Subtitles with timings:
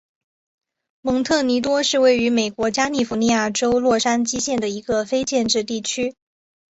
[1.01, 6.15] 蒙特尼多是位于美国加利福尼亚州洛杉矶县的一个非建制地区。